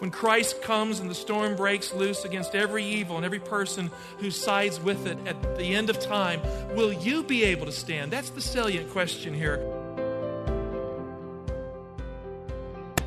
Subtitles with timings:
[0.00, 4.30] When Christ comes and the storm breaks loose against every evil and every person who
[4.30, 6.40] sides with it at the end of time,
[6.74, 8.10] will you be able to stand?
[8.10, 9.58] That's the salient question here.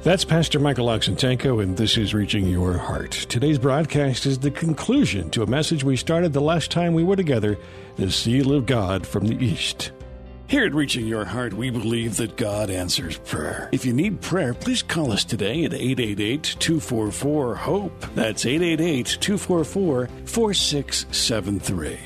[0.03, 3.11] That's Pastor Michael Oxentenko, and this is Reaching Your Heart.
[3.27, 7.15] Today's broadcast is the conclusion to a message we started the last time we were
[7.15, 7.57] together
[7.95, 9.91] The Seal of God from the East.
[10.53, 13.69] Here at Reaching Your Heart, we believe that God answers prayer.
[13.71, 18.05] If you need prayer, please call us today at 888 244 HOPE.
[18.13, 21.97] That's 888 244 4673.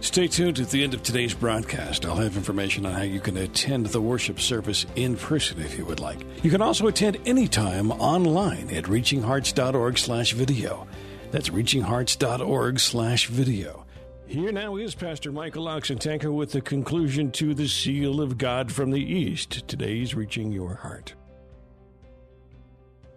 [0.00, 2.06] Stay tuned at the end of today's broadcast.
[2.06, 5.84] I'll have information on how you can attend the worship service in person if you
[5.84, 6.20] would like.
[6.42, 10.86] You can also attend anytime online at reachinghearts.org slash video.
[11.30, 13.85] That's reachinghearts.org slash video.
[14.28, 18.90] Here now is Pastor Michael Oxentenko with the conclusion to the Seal of God from
[18.90, 19.68] the East.
[19.68, 21.14] Today's Reaching Your Heart.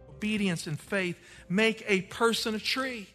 [0.08, 3.08] Obedience and faith make a person a tree.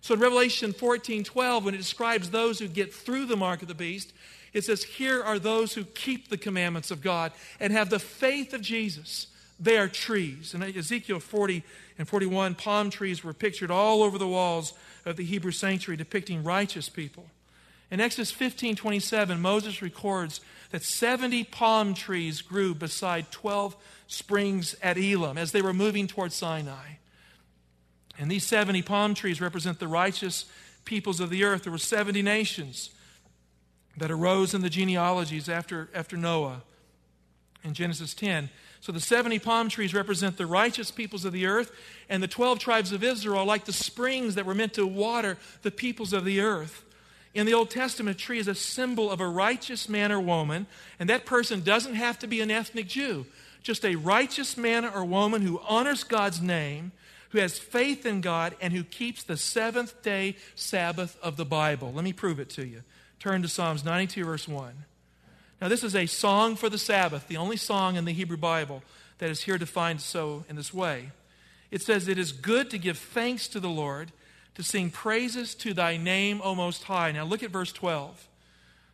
[0.00, 3.68] So in Revelation 14 12, when it describes those who get through the mark of
[3.68, 4.14] the beast,
[4.54, 8.54] it says, Here are those who keep the commandments of God and have the faith
[8.54, 9.26] of Jesus.
[9.60, 10.54] They are trees.
[10.54, 11.62] In Ezekiel 40
[11.98, 14.72] and 41, palm trees were pictured all over the walls
[15.04, 17.26] of the Hebrew sanctuary, depicting righteous people.
[17.90, 23.76] In Exodus 15 27, Moses records that 70 palm trees grew beside 12
[24.08, 26.94] springs at Elim as they were moving toward Sinai.
[28.18, 30.46] And these 70 palm trees represent the righteous
[30.84, 31.64] peoples of the earth.
[31.64, 32.90] There were 70 nations
[33.96, 36.62] that arose in the genealogies after, after Noah
[37.62, 38.50] in Genesis 10.
[38.84, 41.72] So the 70 palm trees represent the righteous peoples of the earth,
[42.10, 45.38] and the 12 tribes of Israel are like the springs that were meant to water
[45.62, 46.84] the peoples of the earth.
[47.32, 50.66] In the Old Testament, a tree is a symbol of a righteous man or woman,
[50.98, 53.24] and that person doesn't have to be an ethnic Jew.
[53.62, 56.92] Just a righteous man or woman who honors God's name,
[57.30, 61.90] who has faith in God, and who keeps the seventh day Sabbath of the Bible.
[61.90, 62.82] Let me prove it to you.
[63.18, 64.74] Turn to Psalms 92, verse 1.
[65.64, 68.82] Now, this is a song for the Sabbath, the only song in the Hebrew Bible
[69.16, 71.10] that is here defined so in this way.
[71.70, 74.12] It says, It is good to give thanks to the Lord,
[74.56, 77.12] to sing praises to thy name, O Most High.
[77.12, 78.28] Now, look at verse 12.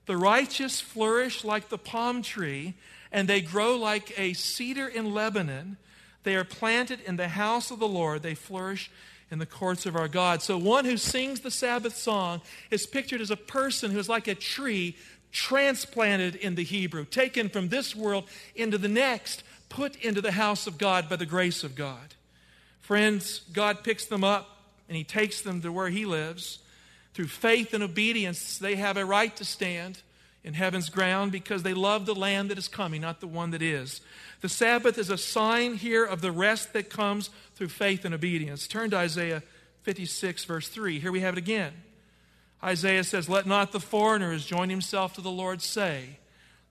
[0.07, 2.75] The righteous flourish like the palm tree,
[3.11, 5.77] and they grow like a cedar in Lebanon.
[6.23, 8.93] They are planted in the house of the Lord, they flourish
[9.29, 10.41] in the courts of our God.
[10.41, 14.29] So, one who sings the Sabbath song is pictured as a person who is like
[14.29, 14.97] a tree
[15.33, 18.25] transplanted in the Hebrew, taken from this world
[18.55, 22.15] into the next, put into the house of God by the grace of God.
[22.81, 24.59] Friends, God picks them up
[24.89, 26.59] and He takes them to where He lives.
[27.15, 30.03] Through faith and obedience, they have a right to stand
[30.43, 33.63] in heaven's ground because they love the land that is coming, not the one that
[33.63, 34.01] is.
[34.41, 38.67] The Sabbath is a sign here of the rest that comes through faith and obedience.
[38.67, 39.43] Turn to Isaiah
[39.83, 40.99] 56, verse 3.
[40.99, 41.73] Here we have it again.
[42.63, 46.19] Isaiah says, Let not the foreigner join himself to the Lord say,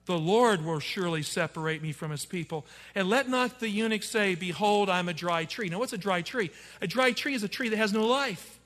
[0.06, 2.66] The Lord will surely separate me from his people.
[2.94, 5.68] And let not the eunuch say, Behold, I'm a dry tree.
[5.68, 6.50] Now, what's a dry tree?
[6.80, 8.58] A dry tree is a tree that has no life.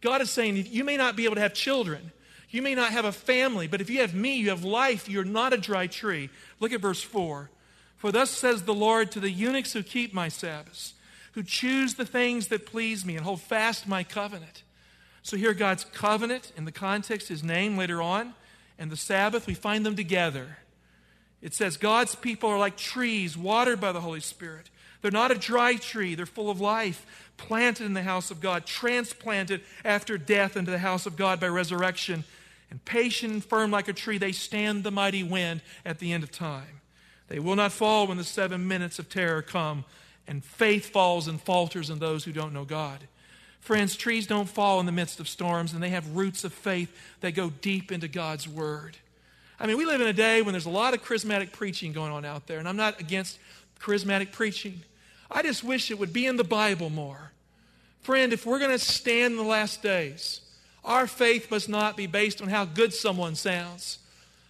[0.00, 2.12] God is saying, You may not be able to have children.
[2.50, 5.08] You may not have a family, but if you have me, you have life.
[5.08, 6.30] You're not a dry tree.
[6.60, 7.50] Look at verse 4.
[7.96, 10.94] For thus says the Lord to the eunuchs who keep my Sabbaths,
[11.32, 14.62] who choose the things that please me and hold fast my covenant.
[15.22, 18.34] So here, God's covenant, in the context, his name later on,
[18.78, 20.58] and the Sabbath, we find them together.
[21.42, 24.70] It says, God's people are like trees watered by the Holy Spirit.
[25.00, 27.06] They're not a dry tree, they're full of life,
[27.36, 31.48] planted in the house of God, transplanted after death into the house of God by
[31.48, 32.24] resurrection.
[32.70, 36.22] And patient and firm like a tree, they stand the mighty wind at the end
[36.22, 36.80] of time.
[37.28, 39.84] They will not fall when the seven minutes of terror come,
[40.26, 43.06] and faith falls and falters in those who don't know God.
[43.68, 46.90] Friends, trees don't fall in the midst of storms, and they have roots of faith
[47.20, 48.96] that go deep into God's Word.
[49.60, 52.10] I mean, we live in a day when there's a lot of charismatic preaching going
[52.10, 53.38] on out there, and I'm not against
[53.78, 54.80] charismatic preaching.
[55.30, 57.32] I just wish it would be in the Bible more.
[58.00, 60.40] Friend, if we're going to stand in the last days,
[60.82, 63.98] our faith must not be based on how good someone sounds.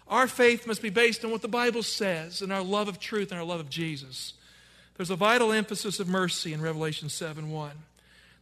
[0.07, 3.33] Our faith must be based on what the Bible says and our love of truth
[3.33, 4.35] and our love of Jesus.
[4.97, 7.73] There's a vital emphasis of mercy in Revelation 7 1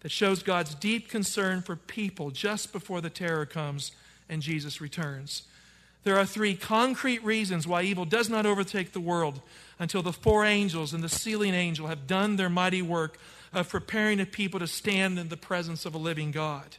[0.00, 3.93] that shows God's deep concern for people just before the terror comes
[4.28, 5.43] and Jesus returns.
[6.04, 9.40] There are three concrete reasons why evil does not overtake the world
[9.78, 13.19] until the four angels and the sealing angel have done their mighty work
[13.52, 16.76] of preparing a people to stand in the presence of a living God.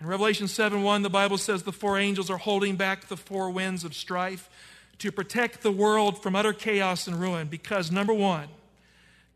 [0.00, 3.50] In Revelation 7 1, the Bible says the four angels are holding back the four
[3.50, 4.48] winds of strife
[4.98, 8.48] to protect the world from utter chaos and ruin because, number one,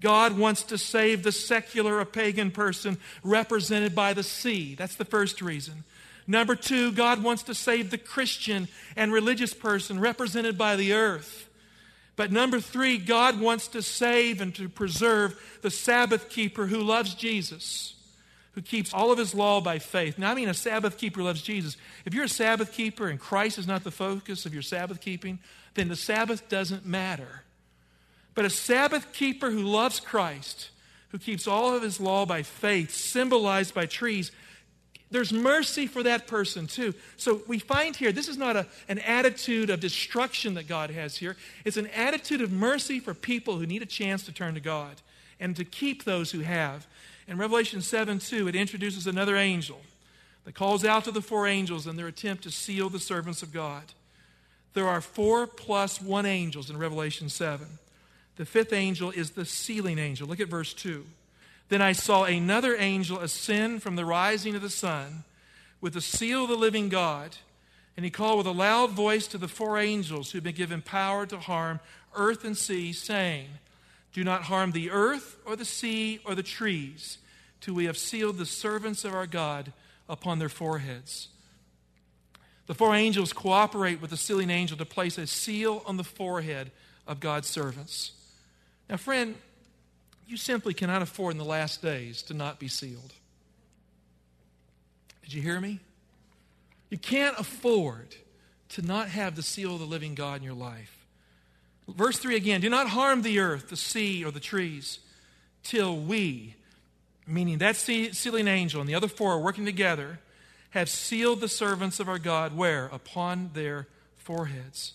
[0.00, 4.75] God wants to save the secular or pagan person represented by the sea.
[4.75, 5.85] That's the first reason.
[6.26, 11.49] Number two, God wants to save the Christian and religious person represented by the earth.
[12.17, 17.14] But number three, God wants to save and to preserve the Sabbath keeper who loves
[17.14, 17.94] Jesus,
[18.53, 20.19] who keeps all of his law by faith.
[20.19, 21.76] Now, I mean a Sabbath keeper loves Jesus.
[22.05, 25.38] If you're a Sabbath keeper and Christ is not the focus of your Sabbath keeping,
[25.75, 27.43] then the Sabbath doesn't matter.
[28.35, 30.71] But a Sabbath keeper who loves Christ,
[31.09, 34.31] who keeps all of his law by faith, symbolized by trees,
[35.11, 36.94] there's mercy for that person too.
[37.17, 41.17] So we find here, this is not a, an attitude of destruction that God has
[41.17, 41.37] here.
[41.65, 45.00] It's an attitude of mercy for people who need a chance to turn to God
[45.41, 46.87] and to keep those who have.
[47.27, 49.81] In Revelation 7 2, it introduces another angel
[50.44, 53.53] that calls out to the four angels in their attempt to seal the servants of
[53.53, 53.82] God.
[54.75, 57.67] There are four plus one angels in Revelation 7.
[58.40, 60.26] The fifth angel is the sealing angel.
[60.26, 61.04] Look at verse 2.
[61.69, 65.25] Then I saw another angel ascend from the rising of the sun
[65.82, 67.37] with the seal of the living God.
[67.98, 71.26] And he called with a loud voice to the four angels who'd been given power
[71.26, 71.81] to harm
[72.14, 73.48] earth and sea, saying,
[74.14, 77.19] Do not harm the earth or the sea or the trees,
[77.60, 79.75] till we have sealed the servants of our God
[80.08, 81.28] upon their foreheads.
[82.69, 86.70] The four angels cooperate with the sealing angel to place a seal on the forehead
[87.06, 88.12] of God's servants.
[88.90, 89.37] Now, friend,
[90.26, 93.14] you simply cannot afford in the last days to not be sealed.
[95.22, 95.78] Did you hear me?
[96.90, 98.16] You can't afford
[98.70, 101.06] to not have the seal of the living God in your life.
[101.88, 104.98] Verse 3 again do not harm the earth, the sea, or the trees
[105.62, 106.56] till we,
[107.26, 110.19] meaning that sealing angel and the other four are working together,
[110.70, 112.86] have sealed the servants of our God where?
[112.86, 113.86] Upon their
[114.16, 114.94] foreheads.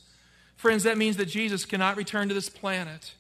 [0.57, 3.13] Friends, that means that Jesus cannot return to this planet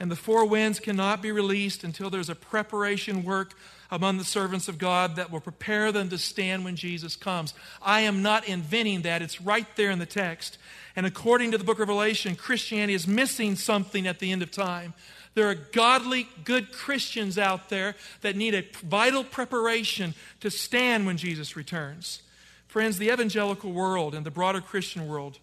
[0.00, 3.54] and the four winds cannot be released until there's a preparation work
[3.90, 7.54] among the servants of God that will prepare them to stand when Jesus comes.
[7.80, 10.58] I am not inventing that, it's right there in the text.
[10.96, 14.50] And according to the book of Revelation, Christianity is missing something at the end of
[14.50, 14.94] time.
[15.34, 21.16] There are godly, good Christians out there that need a vital preparation to stand when
[21.16, 22.22] Jesus returns.
[22.68, 25.38] Friends, the evangelical world and the broader Christian world,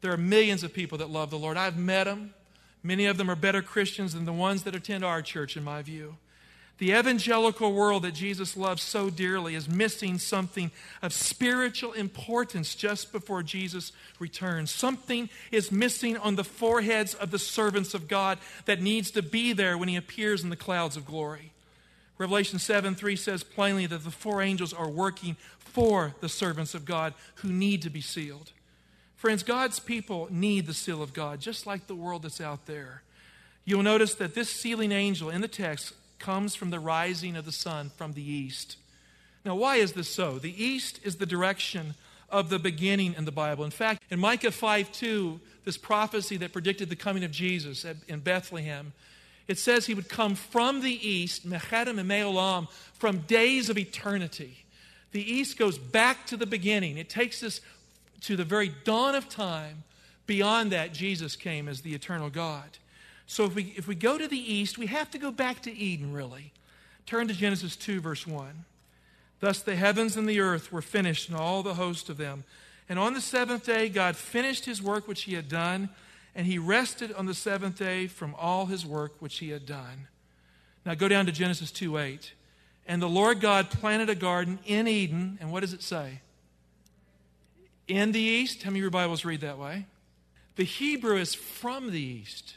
[0.00, 1.56] there are millions of people that love the Lord.
[1.56, 2.34] I've met them.
[2.82, 5.82] Many of them are better Christians than the ones that attend our church, in my
[5.82, 6.16] view.
[6.78, 13.12] The evangelical world that Jesus loves so dearly is missing something of spiritual importance just
[13.12, 14.72] before Jesus returns.
[14.72, 19.52] Something is missing on the foreheads of the servants of God that needs to be
[19.52, 21.52] there when he appears in the clouds of glory.
[22.18, 26.84] Revelation 7 3 says plainly that the four angels are working for the servants of
[26.84, 28.50] God who need to be sealed.
[29.22, 33.02] Friends, God's people need the seal of God, just like the world that's out there.
[33.64, 37.52] You'll notice that this sealing angel in the text comes from the rising of the
[37.52, 38.78] sun from the east.
[39.44, 40.40] Now, why is this so?
[40.40, 41.94] The east is the direction
[42.30, 43.64] of the beginning in the Bible.
[43.64, 48.18] In fact, in Micah 5 2, this prophecy that predicted the coming of Jesus in
[48.18, 48.92] Bethlehem,
[49.46, 54.64] it says he would come from the east, Mechadim and Me'olam, from days of eternity.
[55.12, 56.98] The east goes back to the beginning.
[56.98, 57.60] It takes this
[58.22, 59.84] to the very dawn of time.
[60.26, 62.78] Beyond that, Jesus came as the eternal God.
[63.26, 65.72] So if we, if we go to the east, we have to go back to
[65.72, 66.52] Eden, really.
[67.06, 68.64] Turn to Genesis 2, verse 1.
[69.40, 72.44] Thus the heavens and the earth were finished, and all the host of them.
[72.88, 75.88] And on the seventh day, God finished his work which he had done,
[76.34, 80.08] and he rested on the seventh day from all his work which he had done.
[80.86, 82.32] Now go down to Genesis 2 8.
[82.86, 86.20] And the Lord God planted a garden in Eden, and what does it say?
[87.88, 88.62] In the east.
[88.62, 89.86] How many of your Bibles read that way?
[90.56, 92.56] The Hebrew is from the east.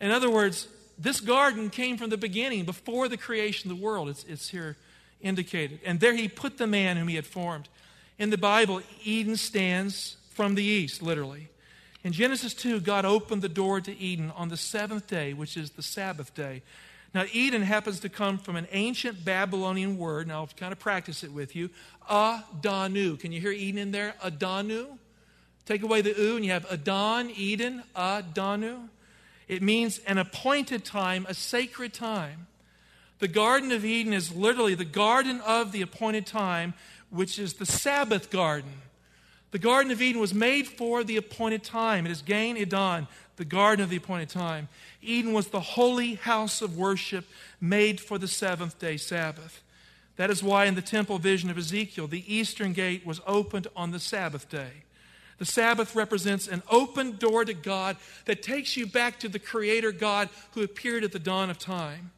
[0.00, 4.08] In other words, this garden came from the beginning, before the creation of the world.
[4.08, 4.76] It's, it's here
[5.20, 5.80] indicated.
[5.84, 7.68] And there he put the man whom he had formed.
[8.18, 11.48] In the Bible, Eden stands from the east, literally.
[12.02, 15.70] In Genesis 2, God opened the door to Eden on the seventh day, which is
[15.70, 16.62] the Sabbath day.
[17.12, 21.24] Now, Eden happens to come from an ancient Babylonian word, and I'll kind of practice
[21.24, 21.70] it with you
[22.08, 23.18] Adanu.
[23.18, 24.14] Can you hear Eden in there?
[24.22, 24.98] Adanu.
[25.66, 28.88] Take away the u, and you have Adon, Eden, Adanu.
[29.48, 32.46] It means an appointed time, a sacred time.
[33.18, 36.74] The Garden of Eden is literally the garden of the appointed time,
[37.10, 38.72] which is the Sabbath garden.
[39.50, 42.06] The Garden of Eden was made for the appointed time.
[42.06, 44.68] It is Gan Eden, the garden of the appointed time.
[45.02, 47.24] Eden was the holy house of worship
[47.60, 49.62] made for the seventh day Sabbath.
[50.16, 53.90] That is why in the temple vision of Ezekiel, the eastern gate was opened on
[53.90, 54.84] the Sabbath day.
[55.38, 59.92] The Sabbath represents an open door to God that takes you back to the Creator
[59.92, 62.12] God who appeared at the dawn of time.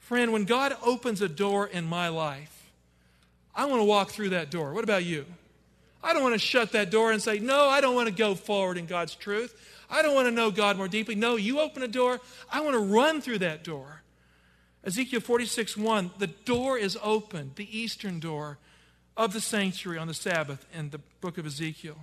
[0.00, 2.72] Friend, when God opens a door in my life,
[3.54, 4.74] I want to walk through that door.
[4.74, 5.24] What about you?
[6.04, 8.34] I don't want to shut that door and say, No, I don't want to go
[8.34, 9.54] forward in God's truth.
[9.90, 11.14] I don't want to know God more deeply.
[11.14, 12.20] No, you open a door,
[12.50, 14.02] I want to run through that door.
[14.84, 18.58] Ezekiel 46 1, the door is open, the eastern door
[19.16, 21.96] of the sanctuary on the Sabbath in the book of Ezekiel.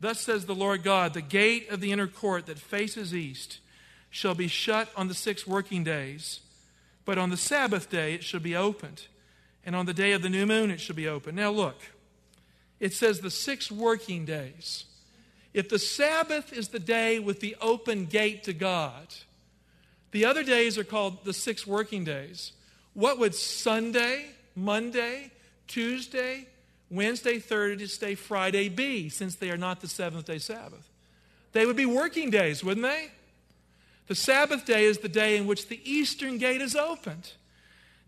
[0.00, 3.60] Thus says the Lord God, the gate of the inner court that faces east
[4.08, 6.40] shall be shut on the six working days,
[7.04, 9.06] but on the Sabbath day it shall be opened,
[9.64, 11.36] and on the day of the new moon it shall be opened.
[11.36, 11.76] Now look,
[12.80, 14.84] it says the six working days.
[15.52, 19.14] If the Sabbath is the day with the open gate to God,
[20.12, 22.52] the other days are called the six working days.
[22.94, 25.30] What would Sunday, Monday,
[25.68, 26.46] Tuesday,
[26.90, 30.88] Wednesday, Thursday, Friday be, since they are not the seventh day Sabbath?
[31.52, 33.10] They would be working days, wouldn't they?
[34.06, 37.32] The Sabbath day is the day in which the eastern gate is opened.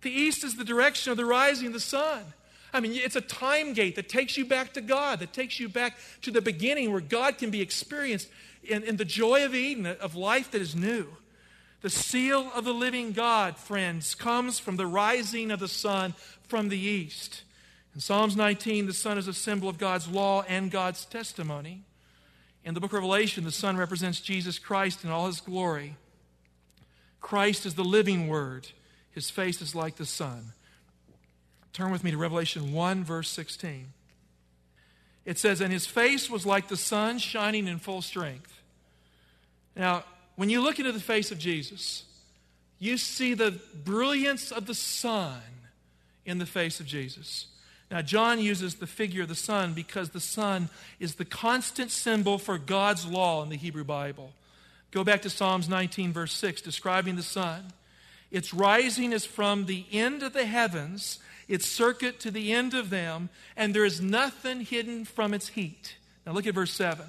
[0.00, 2.24] The east is the direction of the rising of the sun.
[2.72, 5.68] I mean, it's a time gate that takes you back to God, that takes you
[5.68, 8.28] back to the beginning where God can be experienced
[8.64, 11.08] in, in the joy of Eden, of life that is new.
[11.82, 16.14] The seal of the living God, friends, comes from the rising of the sun
[16.46, 17.42] from the east.
[17.94, 21.82] In Psalms 19, the sun is a symbol of God's law and God's testimony.
[22.64, 25.96] In the book of Revelation, the sun represents Jesus Christ in all his glory.
[27.20, 28.68] Christ is the living word,
[29.10, 30.52] his face is like the sun.
[31.72, 33.88] Turn with me to Revelation 1, verse 16.
[35.24, 38.60] It says, And his face was like the sun shining in full strength.
[39.76, 40.04] Now,
[40.36, 42.04] when you look into the face of Jesus,
[42.78, 45.40] you see the brilliance of the sun
[46.26, 47.46] in the face of Jesus.
[47.90, 52.38] Now, John uses the figure of the sun because the sun is the constant symbol
[52.38, 54.32] for God's law in the Hebrew Bible.
[54.90, 57.72] Go back to Psalms 19, verse 6, describing the sun.
[58.30, 61.18] Its rising is from the end of the heavens
[61.48, 65.96] its circuit to the end of them, and there is nothing hidden from its heat.
[66.26, 67.04] Now look at verse 7.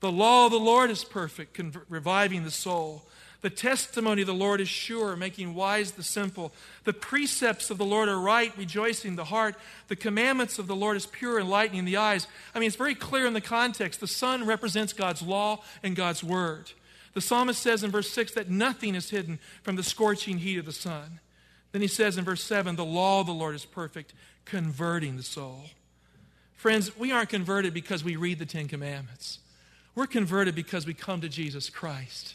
[0.00, 3.04] The law of the Lord is perfect, reviving the soul.
[3.42, 6.52] The testimony of the Lord is sure, making wise the simple.
[6.84, 9.56] The precepts of the Lord are right, rejoicing the heart.
[9.88, 12.28] The commandments of the Lord is pure, enlightening the eyes.
[12.54, 13.98] I mean, it's very clear in the context.
[13.98, 16.70] The sun represents God's law and God's word.
[17.14, 20.64] The psalmist says in verse 6 that nothing is hidden from the scorching heat of
[20.64, 21.18] the sun.
[21.72, 24.12] Then he says in verse 7 the law of the Lord is perfect,
[24.44, 25.64] converting the soul.
[26.54, 29.40] Friends, we aren't converted because we read the Ten Commandments.
[29.94, 32.34] We're converted because we come to Jesus Christ.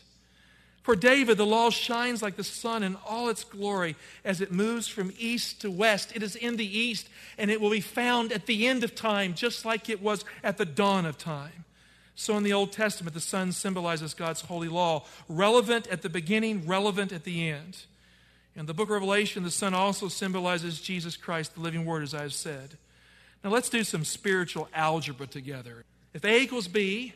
[0.84, 4.88] For David, the law shines like the sun in all its glory as it moves
[4.88, 6.16] from east to west.
[6.16, 9.34] It is in the east, and it will be found at the end of time,
[9.34, 11.66] just like it was at the dawn of time.
[12.16, 16.66] So in the Old Testament, the sun symbolizes God's holy law, relevant at the beginning,
[16.66, 17.80] relevant at the end.
[18.58, 22.16] In the book of Revelation, the sun also symbolizes Jesus Christ, the living word, as
[22.16, 22.76] I have said.
[23.44, 25.86] Now let's do some spiritual algebra together.
[26.16, 27.14] If A equals B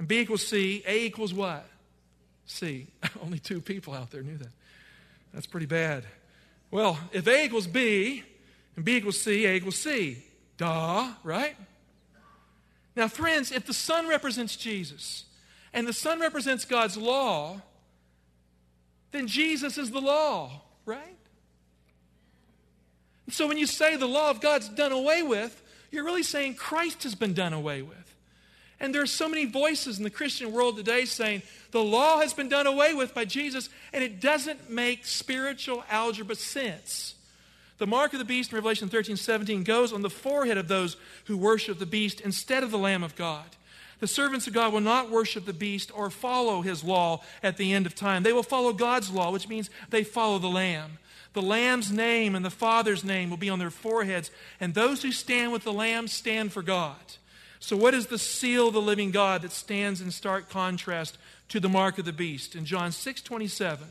[0.00, 1.64] and B equals C, A equals what?
[2.46, 2.88] C.
[3.22, 4.50] Only two people out there knew that.
[5.32, 6.04] That's pretty bad.
[6.72, 8.24] Well, if A equals B
[8.74, 10.24] and B equals C, A equals C.
[10.56, 11.56] Duh, right?
[12.96, 15.26] Now, friends, if the sun represents Jesus
[15.72, 17.60] and the sun represents God's law,
[19.12, 21.16] then Jesus is the law, right?
[23.30, 27.02] So when you say the law of God's done away with, you're really saying Christ
[27.02, 27.96] has been done away with.
[28.78, 32.34] And there are so many voices in the Christian world today saying the law has
[32.34, 37.14] been done away with by Jesus, and it doesn't make spiritual algebra sense.
[37.78, 40.96] The mark of the beast in Revelation 13 17 goes on the forehead of those
[41.24, 43.44] who worship the beast instead of the Lamb of God.
[43.98, 47.72] The servants of God will not worship the beast or follow his law at the
[47.72, 48.22] end of time.
[48.22, 50.98] They will follow God's law, which means they follow the Lamb.
[51.32, 55.12] The Lamb's name and the Father's name will be on their foreheads, and those who
[55.12, 56.96] stand with the Lamb stand for God.
[57.58, 61.60] So, what is the seal of the living God that stands in stark contrast to
[61.60, 62.54] the mark of the beast?
[62.54, 63.86] In John 6 27,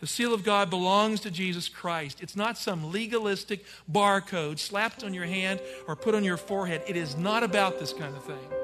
[0.00, 2.20] the seal of God belongs to Jesus Christ.
[2.20, 6.82] It's not some legalistic barcode, slapped on your hand or put on your forehead.
[6.86, 8.63] It is not about this kind of thing.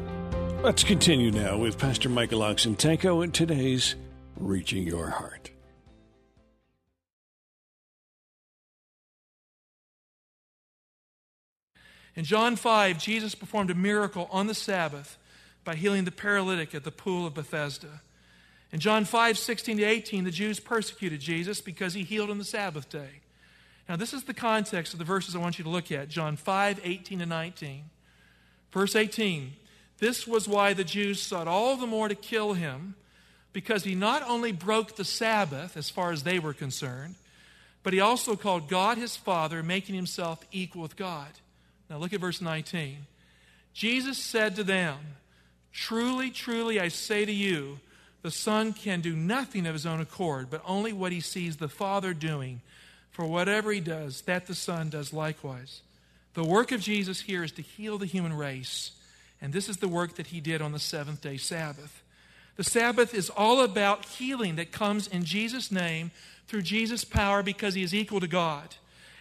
[0.63, 3.95] Let's continue now with Pastor Michael Oxentenko and today's
[4.37, 5.49] Reaching Your Heart.
[12.15, 15.17] In John 5, Jesus performed a miracle on the Sabbath
[15.63, 18.03] by healing the paralytic at the pool of Bethesda.
[18.71, 22.43] In John 5, 16 to 18, the Jews persecuted Jesus because he healed on the
[22.43, 23.21] Sabbath day.
[23.89, 26.35] Now, this is the context of the verses I want you to look at John
[26.35, 27.85] 5, 18 to 19.
[28.71, 29.53] Verse 18
[30.01, 32.95] this was why the Jews sought all the more to kill him,
[33.53, 37.13] because he not only broke the Sabbath, as far as they were concerned,
[37.83, 41.29] but he also called God his Father, making himself equal with God.
[41.87, 42.97] Now look at verse 19.
[43.73, 44.97] Jesus said to them,
[45.71, 47.79] Truly, truly, I say to you,
[48.23, 51.69] the Son can do nothing of his own accord, but only what he sees the
[51.69, 52.61] Father doing.
[53.11, 55.81] For whatever he does, that the Son does likewise.
[56.33, 58.93] The work of Jesus here is to heal the human race.
[59.41, 62.03] And this is the work that he did on the seventh day Sabbath.
[62.57, 66.11] The Sabbath is all about healing that comes in Jesus' name
[66.47, 68.75] through Jesus' power because he is equal to God.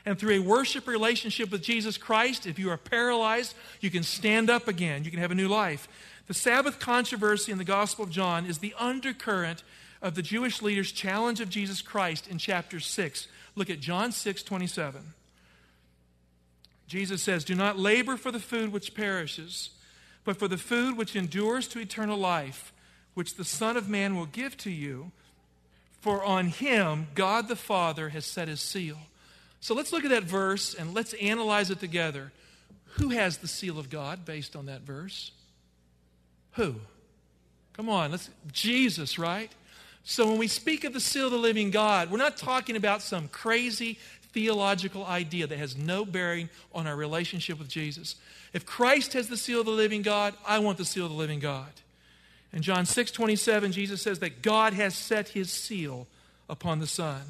[0.04, 4.50] And through a worship relationship with Jesus Christ, if you are paralyzed, you can stand
[4.50, 5.04] up again.
[5.04, 5.88] You can have a new life.
[6.26, 9.62] The Sabbath controversy in the Gospel of John is the undercurrent
[10.02, 13.28] of the Jewish leaders' challenge of Jesus Christ in chapter 6.
[13.56, 15.02] Look at John 6 27.
[16.86, 19.70] Jesus says, Do not labor for the food which perishes
[20.30, 22.72] but for the food which endures to eternal life,
[23.14, 25.10] which the Son of Man will give to you.
[26.00, 28.96] For on him God the Father has set his seal.
[29.58, 32.31] So let's look at that verse and let's analyze it together.
[32.98, 35.33] Who has the seal of God based on that verse?
[36.52, 36.76] Who?
[37.72, 39.50] Come on, let's Jesus, right?
[40.05, 43.02] So when we speak of the seal of the living God, we're not talking about
[43.02, 43.98] some crazy
[44.33, 48.16] theological idea that has no bearing on our relationship with Jesus.
[48.53, 51.16] If Christ has the seal of the living God, I want the seal of the
[51.16, 51.71] living God.
[52.53, 56.07] In John 6 27, Jesus says that God has set his seal
[56.49, 57.23] upon the Son.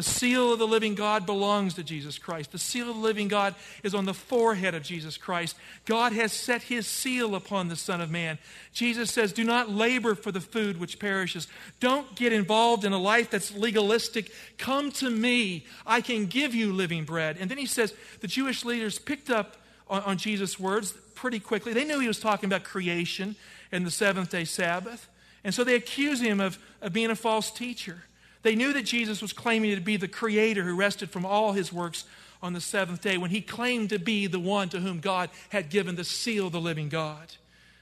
[0.00, 2.52] The seal of the living God belongs to Jesus Christ.
[2.52, 5.54] The seal of the living God is on the forehead of Jesus Christ.
[5.84, 8.38] God has set his seal upon the Son of Man.
[8.72, 11.48] Jesus says, Do not labor for the food which perishes.
[11.80, 14.32] Don't get involved in a life that's legalistic.
[14.56, 15.66] Come to me.
[15.86, 17.36] I can give you living bread.
[17.38, 21.74] And then he says, The Jewish leaders picked up on, on Jesus' words pretty quickly.
[21.74, 23.36] They knew he was talking about creation
[23.70, 25.10] and the seventh day Sabbath.
[25.44, 28.04] And so they accused him of, of being a false teacher.
[28.42, 31.72] They knew that Jesus was claiming to be the creator who rested from all his
[31.72, 32.04] works
[32.42, 35.68] on the seventh day when he claimed to be the one to whom God had
[35.68, 37.34] given the seal of the living God.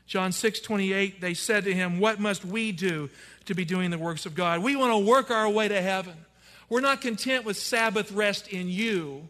[0.06, 3.10] John 6 28, they said to him, What must we do
[3.44, 4.62] to be doing the works of God?
[4.62, 6.14] We want to work our way to heaven.
[6.68, 9.28] We're not content with Sabbath rest in you,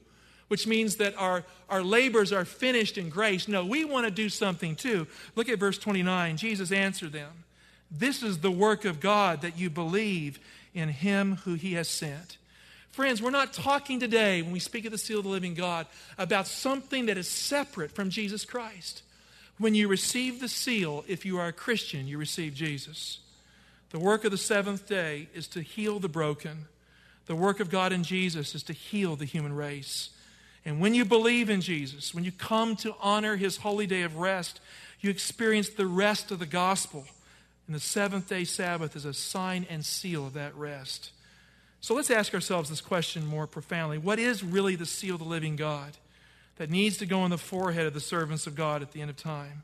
[0.49, 3.49] which means that our, our labors are finished in grace.
[3.49, 5.07] No, we want to do something too.
[5.37, 6.37] Look at verse 29.
[6.37, 7.45] Jesus answered them,
[7.91, 10.41] This is the work of God that you believe
[10.75, 12.37] in him who he has sent.
[12.91, 15.87] Friends, we're not talking today, when we speak of the seal of the living God,
[16.19, 19.03] about something that is separate from Jesus Christ.
[19.59, 23.19] When you receive the seal, if you are a Christian, you receive Jesus.
[23.91, 26.67] The work of the seventh day is to heal the broken.
[27.27, 30.11] The work of God in Jesus is to heal the human race.
[30.65, 34.17] And when you believe in Jesus, when you come to honor his holy day of
[34.17, 34.61] rest,
[35.01, 37.07] you experience the rest of the gospel
[37.69, 41.11] and the seventh day Sabbath is a sign and seal of that rest.
[41.81, 45.29] So let's ask ourselves this question more profoundly What is really the seal of the
[45.29, 45.99] living God
[46.57, 49.11] that needs to go on the forehead of the servants of God at the end
[49.11, 49.63] of time?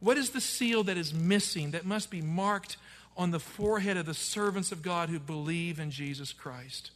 [0.00, 2.76] What is the seal that is missing that must be marked
[3.16, 6.90] on the forehead of the servants of God who believe in Jesus Christ?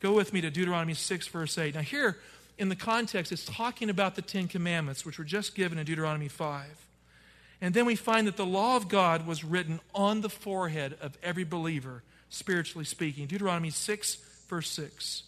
[0.00, 1.74] Go with me to Deuteronomy 6, verse 8.
[1.74, 2.18] Now, here
[2.58, 6.28] in the context, it's talking about the Ten Commandments, which were just given in Deuteronomy
[6.28, 6.66] 5.
[7.62, 11.16] And then we find that the law of God was written on the forehead of
[11.22, 13.28] every believer, spiritually speaking.
[13.28, 14.16] Deuteronomy 6,
[14.48, 15.22] verse 6.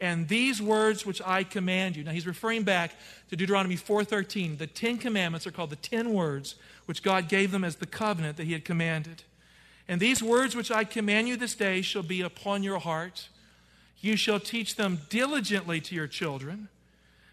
[0.00, 2.04] And these words which I command you.
[2.04, 2.92] Now he's referring back
[3.30, 4.58] to Deuteronomy 4:13.
[4.58, 6.54] The 10 commandments are called the 10 words
[6.86, 9.24] which God gave them as the covenant that he had commanded.
[9.88, 13.28] And these words which I command you this day shall be upon your heart.
[14.00, 16.68] You shall teach them diligently to your children.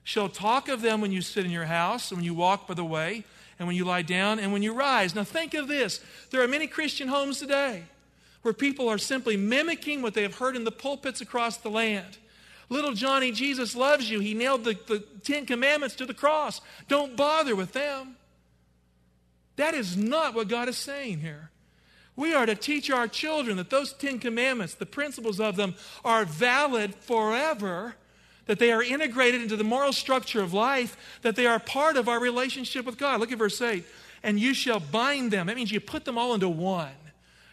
[0.03, 2.73] Shall talk of them when you sit in your house and when you walk by
[2.73, 3.23] the way
[3.61, 5.13] and when you lie down and when you rise.
[5.13, 6.01] Now think of this.
[6.31, 7.83] There are many Christian homes today
[8.41, 12.17] where people are simply mimicking what they have heard in the pulpits across the land.
[12.69, 14.19] Little Johnny, Jesus loves you.
[14.19, 16.59] He nailed the, the Ten Commandments to the cross.
[16.87, 18.15] Don't bother with them.
[19.57, 21.51] That is not what God is saying here.
[22.15, 26.25] We are to teach our children that those Ten Commandments, the principles of them, are
[26.25, 27.93] valid forever,
[28.51, 32.09] that they are integrated into the moral structure of life, that they are part of
[32.09, 33.21] our relationship with God.
[33.21, 33.85] Look at verse 8.
[34.23, 35.47] And you shall bind them.
[35.47, 36.91] That means you put them all into one.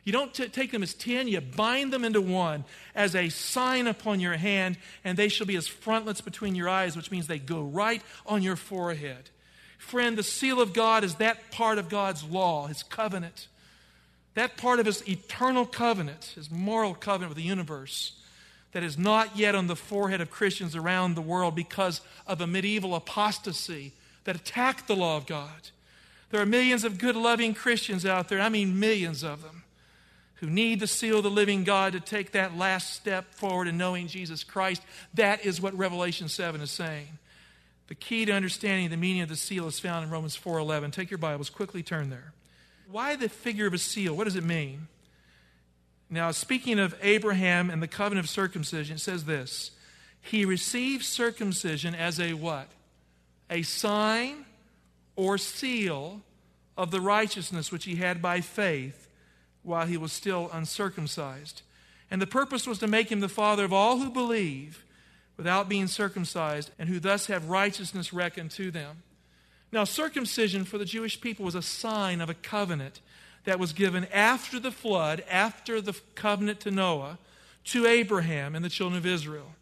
[0.02, 2.64] You don't t- take them as ten, you bind them into one
[2.96, 6.96] as a sign upon your hand, and they shall be as frontlets between your eyes,
[6.96, 9.30] which means they go right on your forehead.
[9.78, 13.46] Friend, the seal of God is that part of God's law, His covenant.
[14.34, 18.18] That part of His eternal covenant, His moral covenant with the universe,
[18.72, 22.46] that is not yet on the forehead of Christians around the world because of a
[22.46, 23.92] medieval apostasy
[24.24, 25.70] that attacked the law of God.
[26.30, 29.62] There are millions of good, loving Christians out there, I mean millions of them,
[30.36, 33.78] who need the seal of the living God to take that last step forward in
[33.78, 34.82] knowing Jesus Christ.
[35.14, 37.08] That is what Revelation 7 is saying.
[37.88, 40.90] The key to understanding the meaning of the seal is found in Romans 4:11.
[40.90, 42.34] Take your Bibles, quickly turn there.
[42.90, 44.14] Why the figure of a seal?
[44.14, 44.88] What does it mean?
[46.10, 49.72] Now, speaking of Abraham and the covenant of circumcision, it says this.
[50.20, 52.68] He received circumcision as a what?
[53.50, 54.46] A sign
[55.16, 56.22] or seal
[56.76, 59.08] of the righteousness which he had by faith
[59.62, 61.62] while he was still uncircumcised.
[62.10, 64.84] And the purpose was to make him the father of all who believe
[65.36, 69.04] without being circumcised, and who thus have righteousness reckoned to them.
[69.70, 73.00] Now, circumcision for the Jewish people was a sign of a covenant
[73.48, 77.16] that was given after the flood, after the covenant to Noah,
[77.64, 79.54] to Abraham and the children of Israel.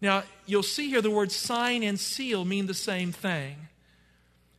[0.00, 3.68] Now, you'll see here the words sign and seal mean the same thing.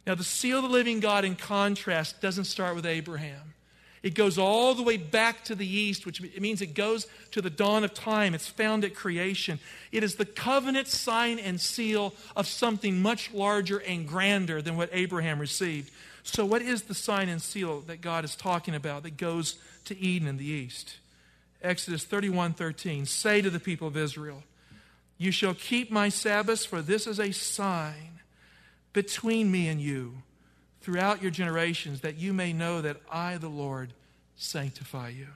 [0.05, 3.55] Now, the seal of the living God, in contrast, doesn't start with Abraham.
[4.03, 7.49] It goes all the way back to the east, which means it goes to the
[7.49, 8.35] dawn of time.
[8.35, 9.57] It's found at creation.
[9.91, 14.89] It is the covenant sign and seal of something much larger and grander than what
[14.91, 15.89] Abraham received.
[16.23, 19.97] So, what is the sign and seal that God is talking about that goes to
[19.97, 20.97] Eden in the east?
[21.61, 23.05] Exodus 31 13.
[23.05, 24.43] Say to the people of Israel,
[25.17, 28.19] You shall keep my Sabbaths, for this is a sign
[28.93, 30.13] between me and you
[30.81, 33.93] throughout your generations, that you may know that I, the Lord,
[34.35, 35.27] sanctify you.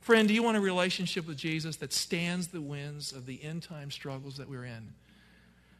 [0.00, 3.62] Friend, do you want a relationship with Jesus that stands the winds of the end
[3.62, 4.92] time struggles that we're in?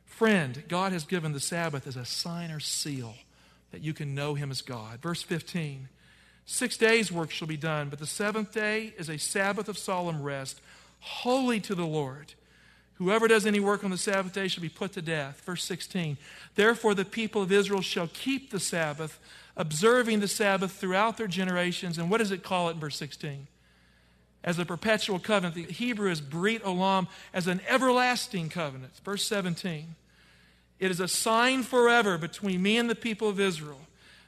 [0.05, 3.15] Friend, God has given the Sabbath as a sign or seal
[3.71, 5.01] that you can know Him as God.
[5.01, 5.89] Verse 15
[6.51, 10.23] Six days' work shall be done, but the seventh day is a Sabbath of solemn
[10.23, 10.63] rest,
[11.01, 12.33] holy to the Lord.
[12.95, 15.43] Whoever does any work on the Sabbath day shall be put to death.
[15.45, 16.17] Verse 16.
[16.55, 19.21] Therefore, the people of Israel shall keep the Sabbath,
[19.59, 21.99] observing the Sabbath throughout their generations.
[21.99, 23.47] And what does it call it in verse 16?
[24.43, 25.55] As a perpetual covenant.
[25.55, 28.93] The Hebrew is Brit Olam, as an everlasting covenant.
[29.05, 29.95] Verse 17.
[30.79, 33.81] It is a sign forever between me and the people of Israel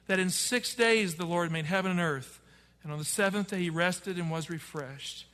[0.06, 2.40] that in six days the Lord made heaven and earth,
[2.82, 5.26] and on the seventh day he rested and was refreshed.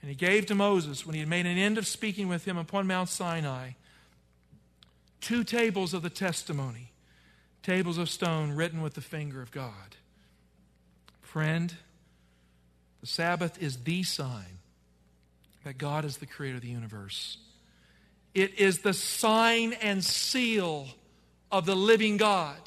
[0.00, 2.56] And he gave to Moses, when he had made an end of speaking with him
[2.56, 3.70] upon Mount Sinai,
[5.20, 6.92] two tables of the testimony,
[7.62, 9.96] tables of stone written with the finger of God.
[11.20, 11.74] Friend,
[13.00, 14.60] the Sabbath is the sign
[15.64, 17.38] that God is the creator of the universe.
[18.36, 20.88] It is the sign and seal
[21.50, 22.58] of the living God.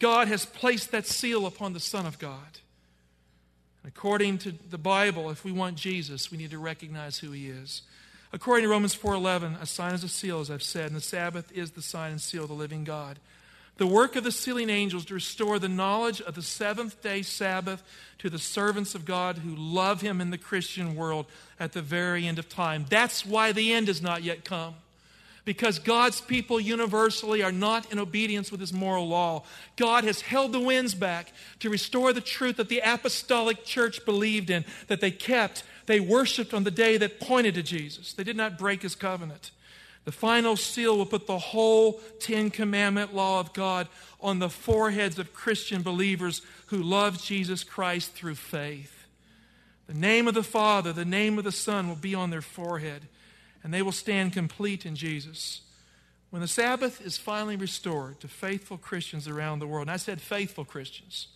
[0.00, 2.58] God has placed that seal upon the Son of God.
[3.86, 7.82] According to the Bible, if we want Jesus, we need to recognize who he is.
[8.32, 11.52] According to Romans 4:11, a sign is a seal, as I've said, and the Sabbath
[11.52, 13.20] is the sign and seal of the living God.
[13.78, 17.82] The work of the sealing angels to restore the knowledge of the seventh day Sabbath
[18.18, 21.26] to the servants of God who love him in the Christian world
[21.58, 22.86] at the very end of time.
[22.90, 24.74] That's why the end has not yet come
[25.48, 29.44] because God's people universally are not in obedience with his moral law.
[29.76, 34.50] God has held the winds back to restore the truth that the apostolic church believed
[34.50, 38.12] in, that they kept, they worshiped on the day that pointed to Jesus.
[38.12, 39.50] They did not break his covenant.
[40.08, 43.88] The final seal will put the whole Ten Commandment law of God
[44.22, 49.06] on the foreheads of Christian believers who love Jesus Christ through faith.
[49.86, 53.02] The name of the Father, the name of the Son will be on their forehead
[53.62, 55.60] and they will stand complete in Jesus.
[56.30, 60.22] When the Sabbath is finally restored to faithful Christians around the world, and I said
[60.22, 61.28] faithful Christians,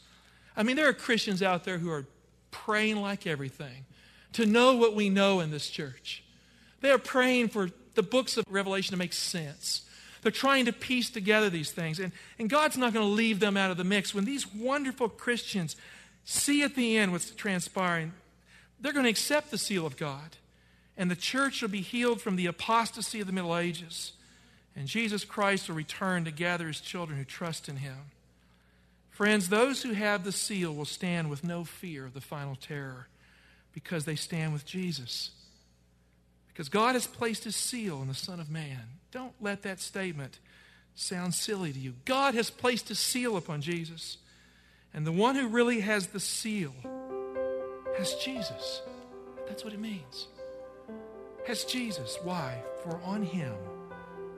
[0.56, 2.06] I mean, there are Christians out there who are
[2.50, 3.84] praying like everything
[4.32, 6.24] to know what we know in this church.
[6.80, 9.82] They are praying for the books of Revelation to make sense.
[10.22, 11.98] They're trying to piece together these things.
[11.98, 14.14] And, and God's not going to leave them out of the mix.
[14.14, 15.76] When these wonderful Christians
[16.24, 18.12] see at the end what's transpiring,
[18.80, 20.36] they're going to accept the seal of God.
[20.96, 24.12] And the church will be healed from the apostasy of the Middle Ages.
[24.76, 27.96] And Jesus Christ will return to gather his children who trust in him.
[29.10, 33.08] Friends, those who have the seal will stand with no fear of the final terror
[33.72, 35.30] because they stand with Jesus.
[36.52, 38.80] Because God has placed his seal on the Son of Man.
[39.10, 40.38] Don't let that statement
[40.94, 41.94] sound silly to you.
[42.04, 44.18] God has placed his seal upon Jesus.
[44.92, 46.74] And the one who really has the seal
[47.96, 48.82] has Jesus.
[49.46, 50.28] That's what it means.
[51.46, 52.18] Has Jesus.
[52.22, 52.62] Why?
[52.82, 53.54] For on him,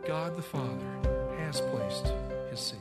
[0.07, 0.87] God the Father
[1.38, 2.12] has placed
[2.50, 2.79] his seal.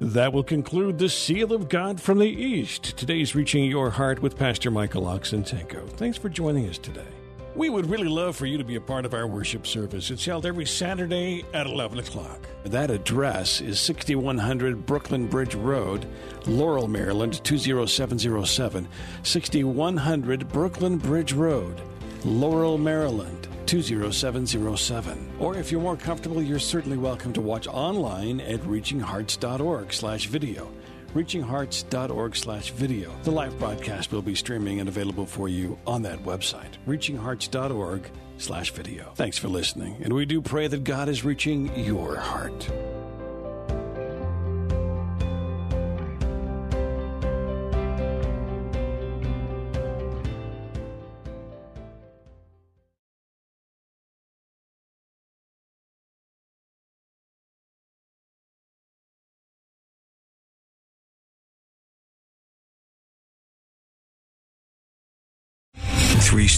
[0.00, 2.96] That will conclude the Seal of God from the East.
[2.96, 5.90] Today's Reaching Your Heart with Pastor Michael Oxentenko.
[5.90, 7.19] Thanks for joining us today.
[7.60, 10.10] We would really love for you to be a part of our worship service.
[10.10, 12.48] It's held every Saturday at 11 o'clock.
[12.64, 16.06] That address is 6100 Brooklyn Bridge Road,
[16.46, 18.88] Laurel, Maryland 20707.
[19.24, 21.78] 6100 Brooklyn Bridge Road,
[22.24, 25.32] Laurel, Maryland 20707.
[25.38, 30.66] Or if you're more comfortable, you're certainly welcome to watch online at reachinghearts.org slash video
[31.14, 33.14] reachinghearts.org slash video.
[33.22, 38.70] The live broadcast will be streaming and available for you on that website, reachinghearts.org slash
[38.70, 39.12] video.
[39.14, 42.70] Thanks for listening, and we do pray that God is reaching your heart.